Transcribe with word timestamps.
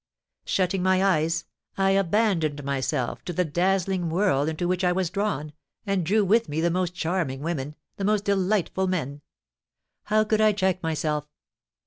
Shutting 0.45 0.81
my 0.81 1.03
eyes, 1.05 1.45
I 1.77 1.91
abandoned 1.91 2.63
myself 2.63 3.23
to 3.25 3.33
the 3.33 3.45
dazzling 3.45 4.09
whirl 4.09 4.49
into 4.49 4.67
which 4.67 4.83
I 4.83 4.91
was 4.91 5.11
drawn, 5.11 5.53
and 5.85 6.03
drew 6.03 6.25
with 6.25 6.49
me 6.49 6.59
the 6.59 6.71
most 6.71 6.95
charming 6.95 7.41
women, 7.41 7.75
the 7.97 8.03
most 8.05 8.25
delightful 8.25 8.87
men. 8.87 9.21
How 10.05 10.23
could 10.23 10.41
I 10.41 10.53
check 10.53 10.81
myself? 10.81 11.27